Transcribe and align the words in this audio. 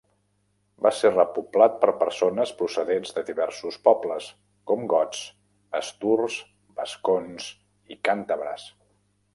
Va 0.85 0.91
ser 0.99 1.09
repoblat 1.11 1.75
per 1.83 1.89
persones 2.03 2.53
procedents 2.61 3.13
de 3.17 3.25
diversos 3.27 3.77
pobles, 3.89 4.31
com 4.73 4.89
gots, 4.95 5.21
asturs, 5.83 6.41
vascons 6.83 7.53
i 7.97 8.03
càntabres. 8.11 8.69